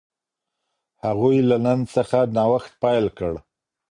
[1.05, 3.33] هغوی له نن څخه نوښت پیل کړ.